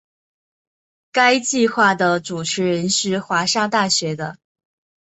[1.11, 4.39] 该计画的主持人是华沙大学的。